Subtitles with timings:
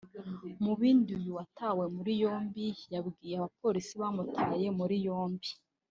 [0.63, 5.49] Mu bindi uyu watawe muri yombi yabwiye abapolisi bamutaye muri yombi